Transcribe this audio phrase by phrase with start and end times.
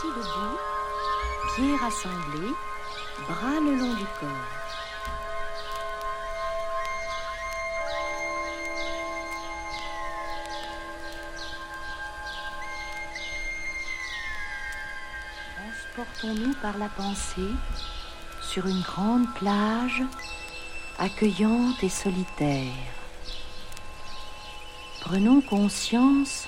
[0.00, 0.58] Debout,
[1.56, 2.54] pieds rassemblés,
[3.28, 4.28] bras le long du corps.
[15.56, 17.52] Transportons-nous par la pensée
[18.40, 20.04] sur une grande plage
[20.98, 22.72] accueillante et solitaire.
[25.00, 26.46] Prenons conscience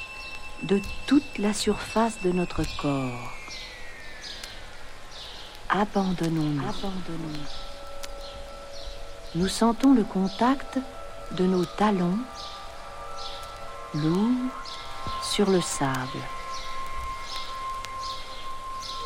[0.63, 3.40] de toute la surface de notre corps.
[5.73, 6.69] Abandonnons-nous.
[6.69, 7.39] Abandonnons.
[9.37, 10.79] Nous sentons le contact
[11.31, 12.19] de nos talons
[13.95, 14.51] lourds
[15.23, 16.19] sur le sable,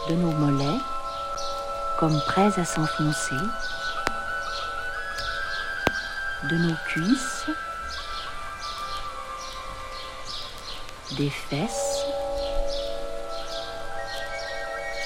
[0.08, 0.80] de nos mollets
[1.98, 3.36] comme prêts à s'enfoncer,
[6.44, 7.46] de nos cuisses
[11.18, 12.06] des fesses,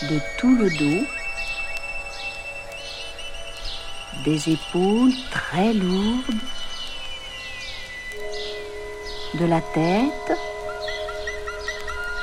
[0.03, 1.07] de tout le dos,
[4.25, 6.43] des épaules très lourdes,
[9.35, 10.39] de la tête,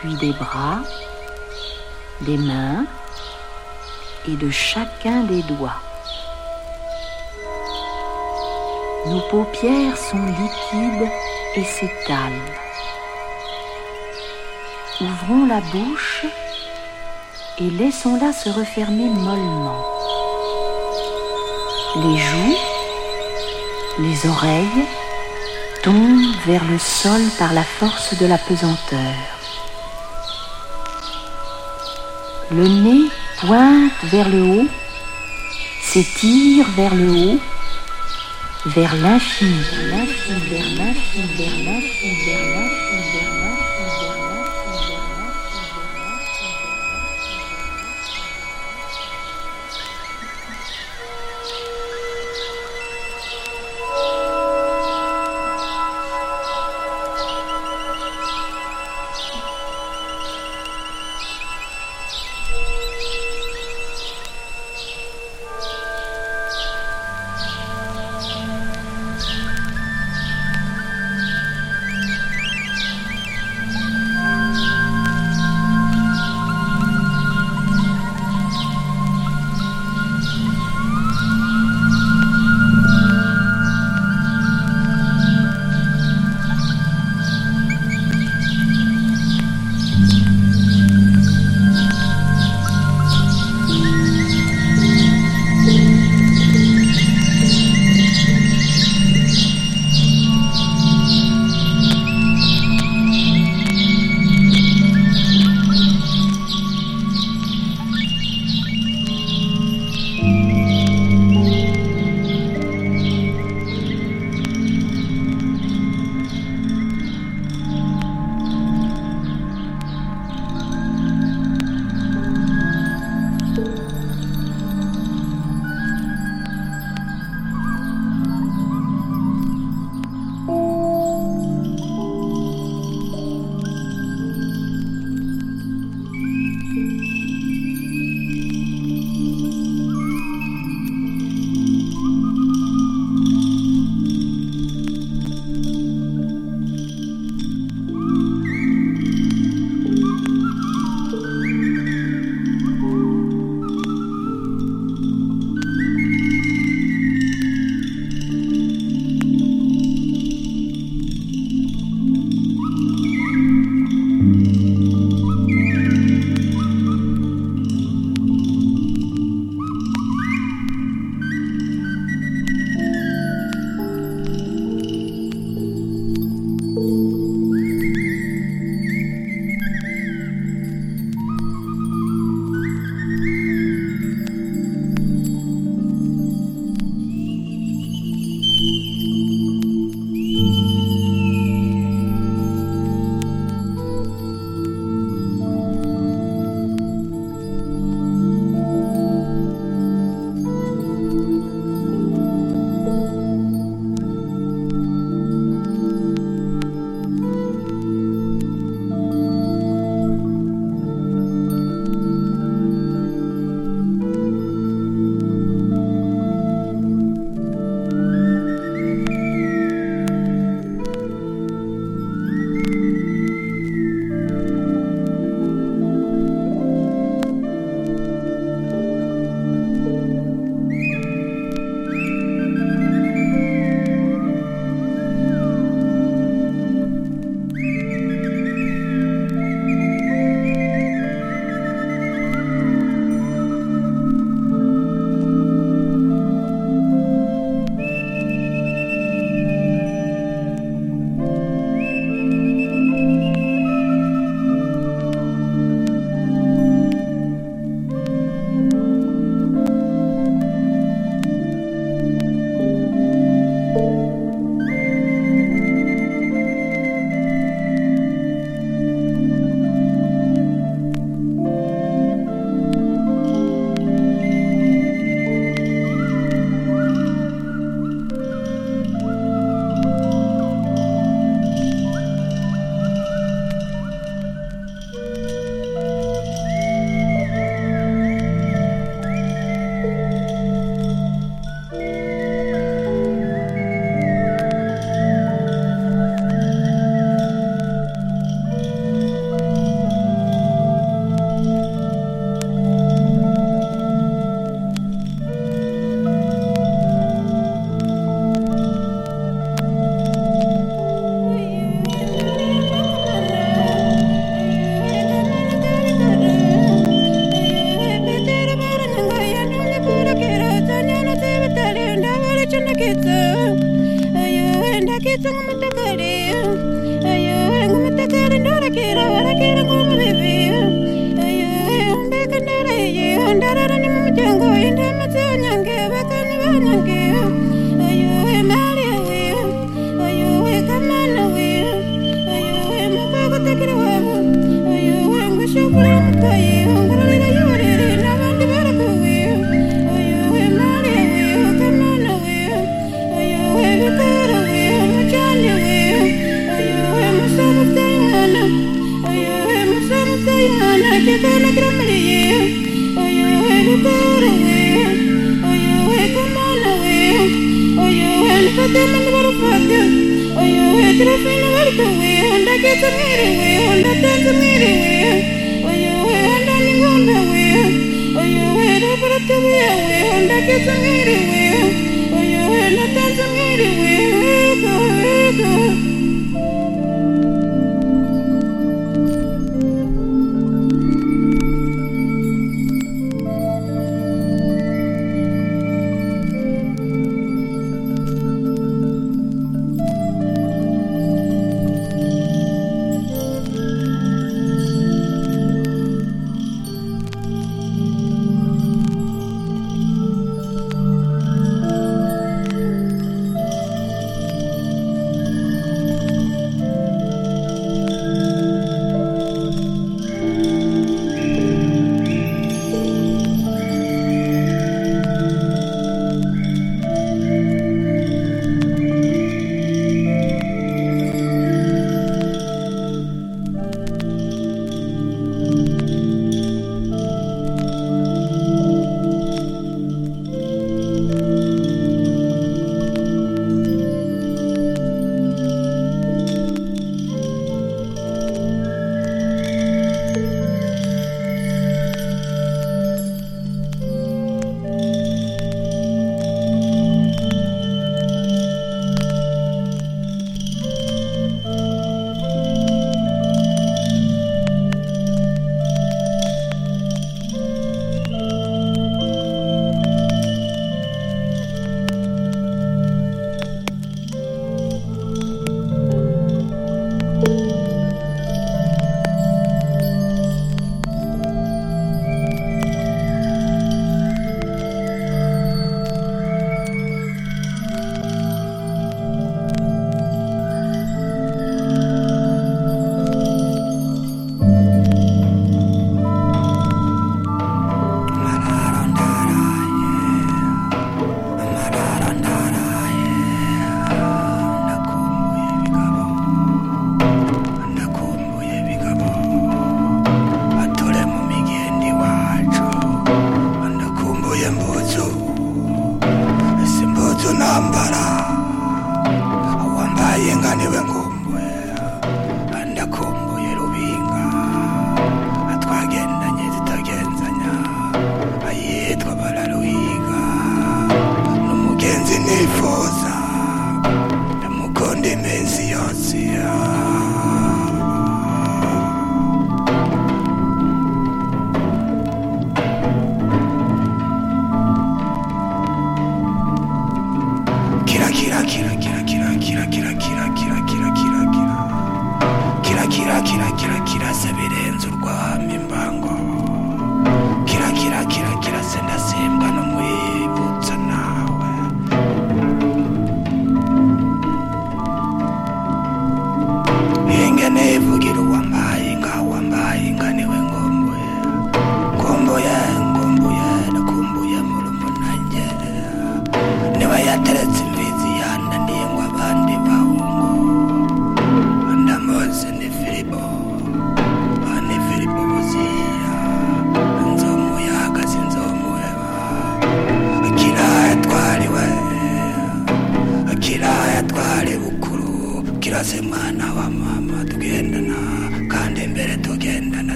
[0.00, 0.80] puis des bras,
[2.22, 2.86] des mains
[4.26, 5.80] et de chacun des doigts.
[9.06, 11.10] Nos paupières sont liquides
[11.54, 12.52] et s'étalent.
[15.00, 16.24] Ouvrons la bouche
[17.58, 19.95] et laissons-la se refermer mollement.
[22.02, 22.56] Les joues,
[24.00, 24.86] les oreilles
[25.82, 29.14] tombent vers le sol par la force de la pesanteur.
[32.50, 33.10] Le nez
[33.40, 34.68] pointe vers le haut,
[35.84, 37.40] s'étire vers le haut,
[38.66, 39.64] vers l'infini,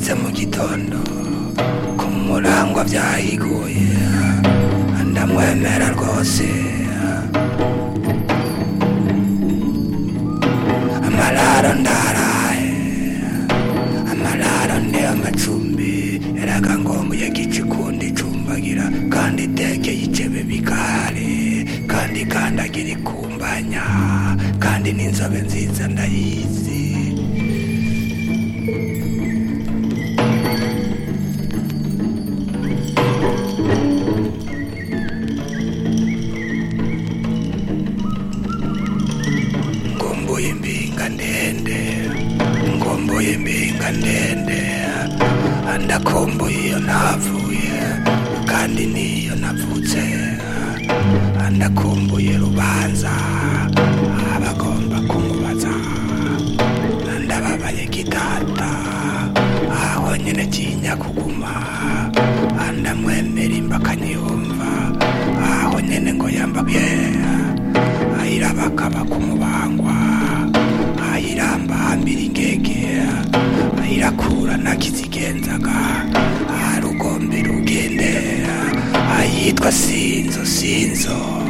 [0.00, 0.96] mbyutse mu gitondo.
[2.00, 3.84] Ku murangwa byahiguye
[5.10, 6.48] ndamwemera rwose.
[11.06, 12.72] Amararo ndaraye.
[14.12, 15.92] Amararo ndi amacumbi?
[16.42, 18.84] Eraga ngombuye gicikundi cumbagira.
[19.12, 21.32] Kandi tekeye icebe bikari
[21.86, 23.84] kandi kandagira ikumbanya.
[24.58, 26.80] Kandi n'inzobe nziza ndayizi.
[43.98, 44.62] ndende
[45.84, 47.78] ndakomboye iyo ntavuye
[48.50, 50.02] kandi niyo navutse.
[51.56, 53.10] Ndakumbuye rubanza
[54.36, 55.72] abagomba kumubaza.
[57.24, 58.70] Ndababaye gitata
[59.82, 61.52] aho nyine kinya kuguma.
[62.80, 64.70] Ndamwemera imbakanyumva
[65.62, 66.86] aho nyine ngo yambabye
[68.22, 69.29] ayirabakaba kumva
[75.50, 76.06] yagendaga
[76.74, 78.56] arugombe rugendera
[79.18, 81.49] ahitwa sinzo sinzo.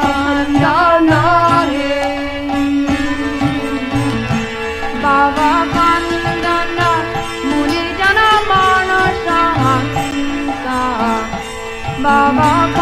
[12.43, 12.80] Oh.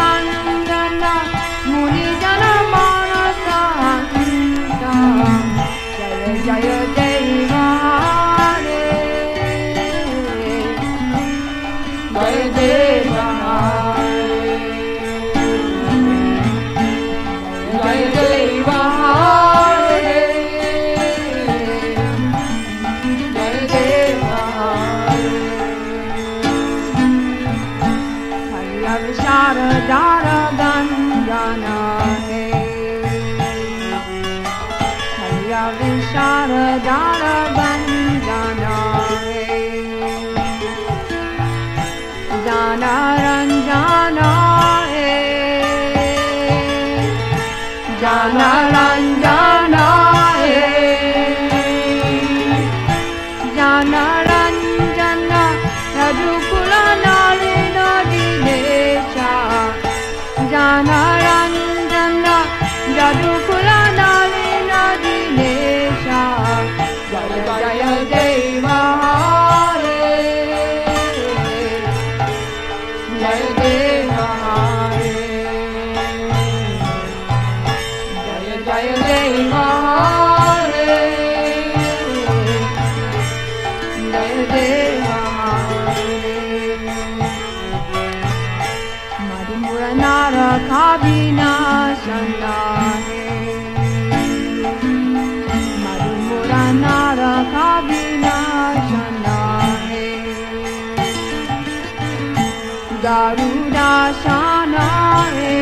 [104.50, 105.56] Garudashanae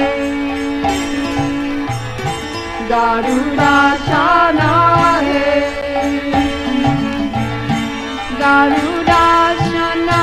[4.09, 5.45] Garudashanae
[8.41, 10.21] Garudashana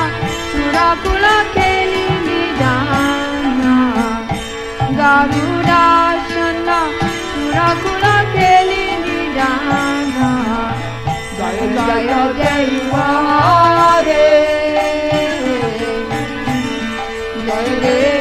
[0.52, 3.74] Surakula Keli Nidana
[5.00, 6.15] Garudashana
[17.48, 18.15] जयदे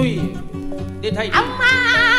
[0.00, 0.18] suy
[1.00, 2.09] đến thấy ông à.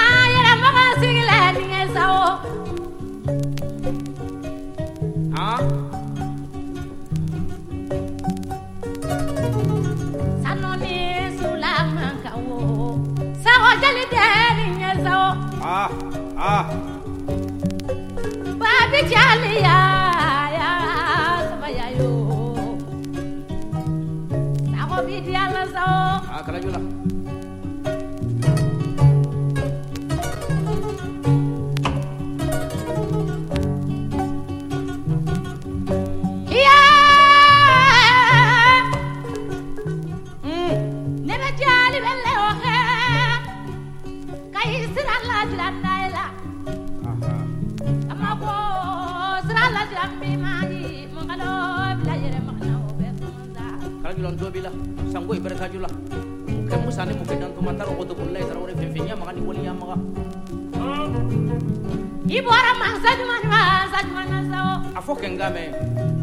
[65.16, 66.21] fucking game.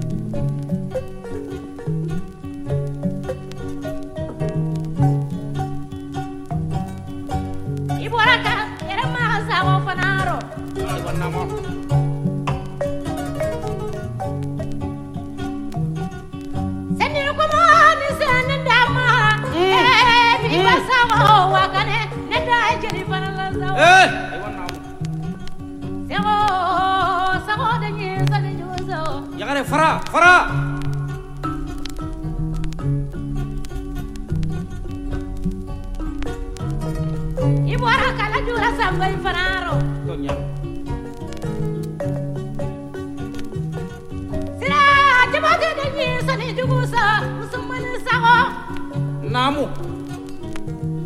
[49.38, 49.64] namu.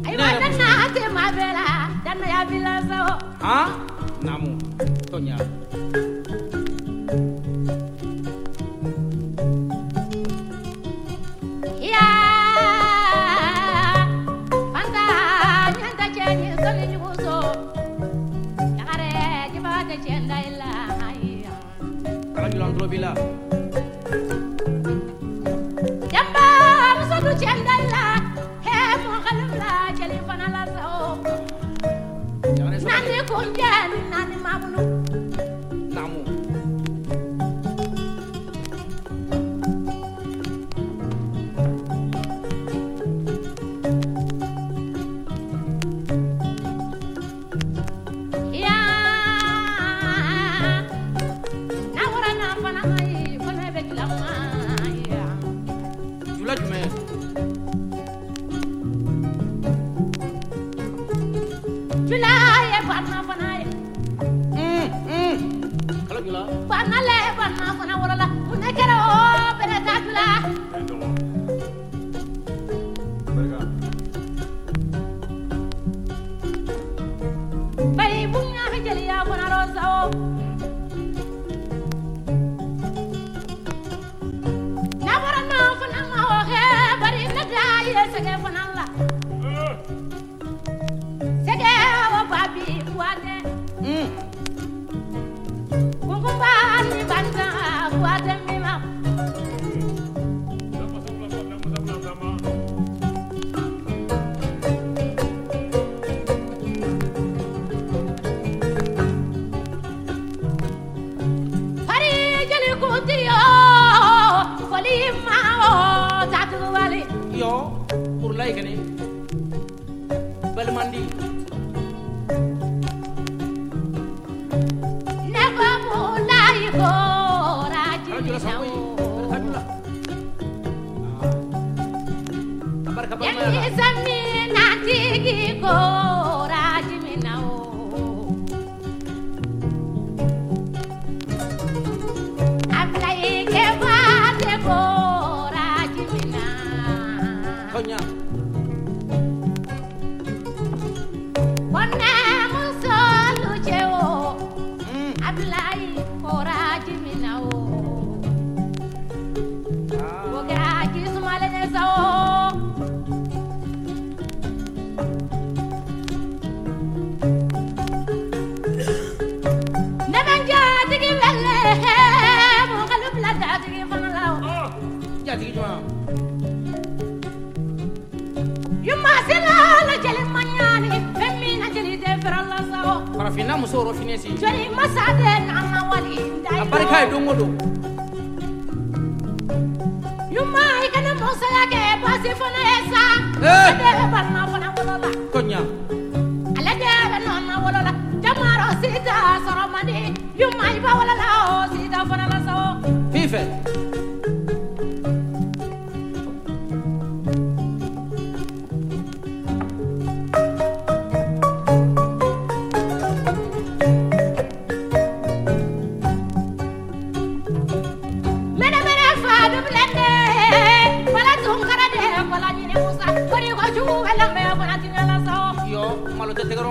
[0.09, 1.64] Aiwa danna hate mabela
[2.05, 3.12] danna ya bila sao
[3.45, 3.59] ha
[4.26, 4.51] namu.
[5.11, 5.37] Tonya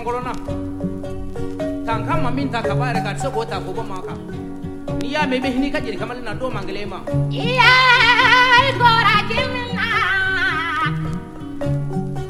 [0.02, 0.34] mongolona
[1.86, 4.14] tanka ma min ta kabare ka so bota ko ba maka
[5.06, 7.00] iya me be hini ka jiri kamal na do mangle ma
[7.30, 7.70] iya
[8.82, 9.90] gora jimna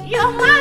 [0.04, 0.61] yo ma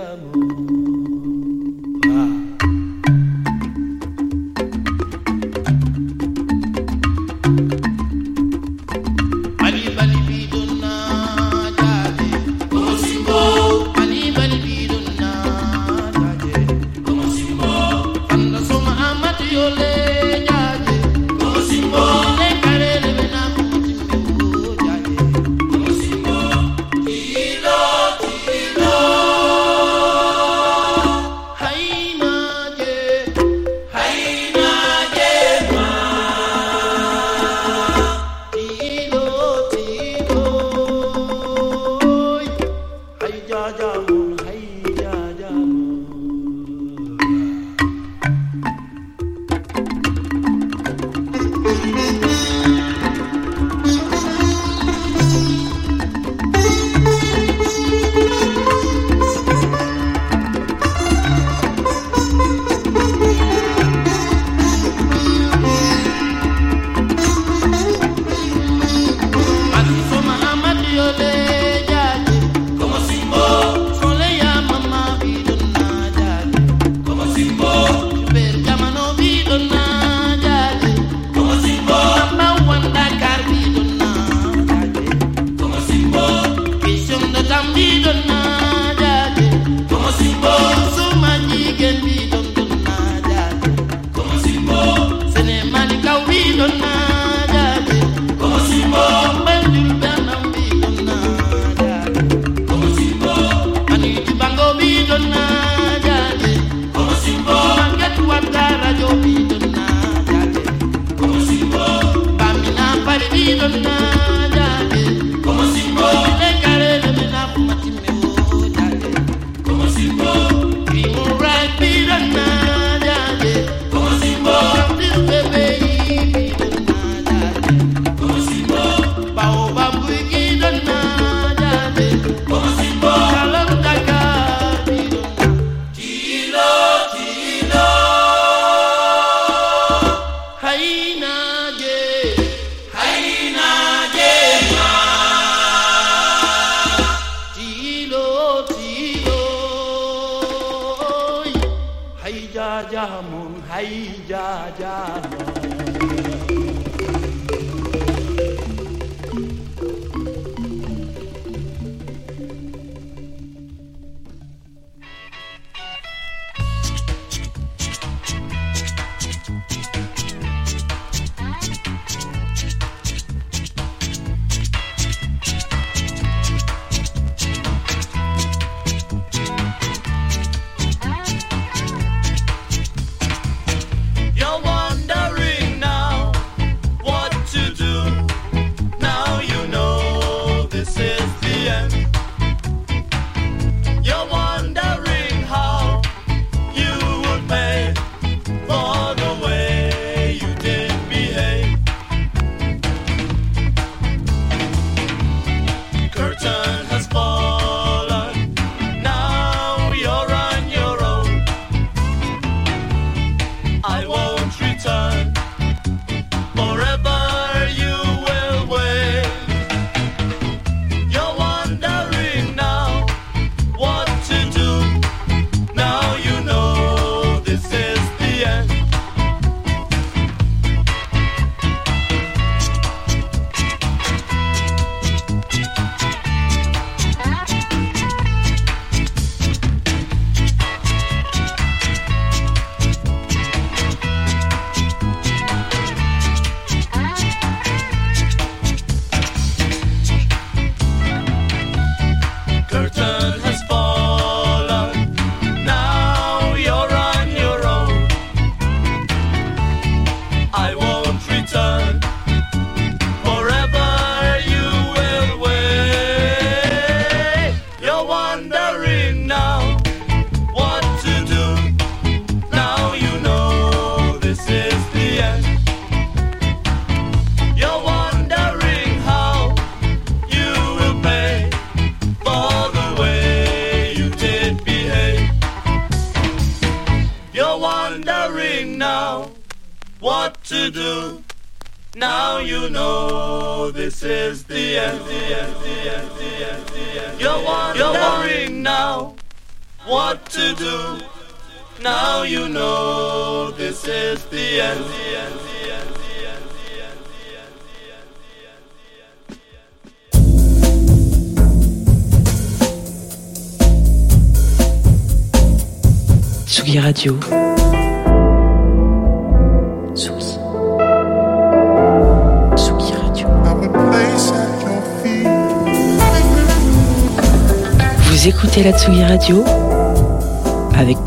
[0.00, 1.19] amour.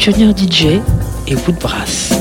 [0.03, 0.81] Pionnier DJ
[1.27, 2.12] et Woodbrass.